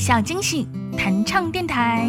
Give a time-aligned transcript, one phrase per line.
[0.00, 2.08] 小惊喜弹唱电台。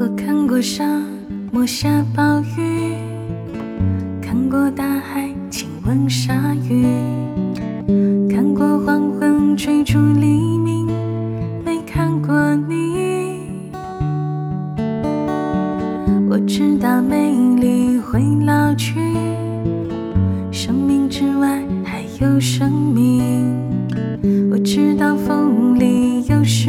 [0.00, 0.84] 我看过沙
[1.54, 2.96] 漠下暴雨，
[4.20, 6.84] 看过大海亲吻鲨鱼，
[8.28, 10.84] 看过黄昏追逐黎明，
[11.64, 12.34] 没看过
[12.68, 13.38] 你。
[16.28, 18.98] 我知道美丽会老去，
[20.50, 23.22] 生命之外还有生命。
[24.50, 26.68] 我知道风里有诗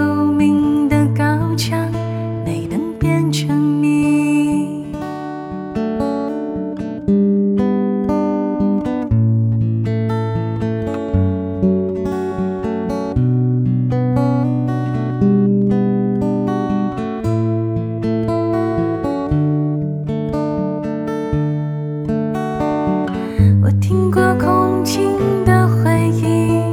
[23.91, 26.63] 听过空境的回忆，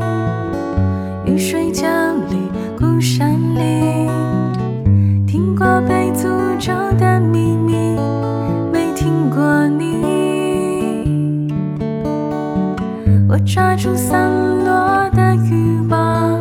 [1.28, 2.48] 雨水降临
[2.78, 4.08] 孤山里，
[5.26, 6.28] 听过被诅
[6.60, 7.98] 咒的秘密，
[8.72, 11.48] 没听过你。
[13.28, 14.30] 我抓住散
[14.64, 16.38] 落的欲望，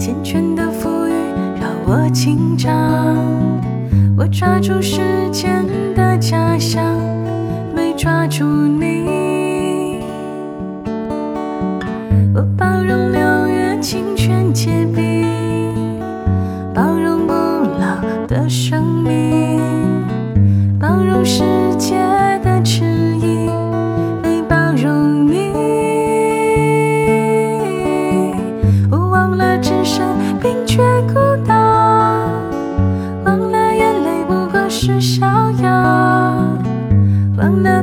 [0.00, 1.12] 缱绻的馥郁
[1.60, 2.72] 让我紧张。
[4.16, 5.62] 我抓住时间
[5.94, 6.82] 的假象，
[7.76, 9.23] 没抓住你。
[12.36, 16.00] 我包容六月清泉结冰，
[16.74, 19.60] 包容不老的生命，
[20.80, 21.44] 包容世
[21.78, 21.94] 界
[22.42, 23.48] 的迟疑，
[24.20, 25.52] 没包容你。
[28.90, 30.04] 我忘了置身
[30.40, 31.14] 冰绝孤
[31.46, 31.54] 岛，
[33.24, 35.24] 忘了眼泪不过是逍
[35.62, 35.70] 遥，
[37.36, 37.80] 忘了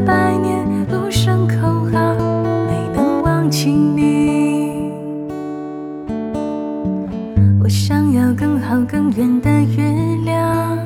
[9.15, 9.83] 圆的月
[10.23, 10.77] 亮，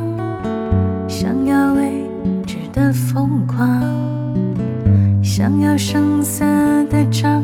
[1.08, 2.10] 想要未
[2.46, 3.68] 知的疯狂，
[5.24, 6.44] 想要声色
[6.90, 7.35] 的张。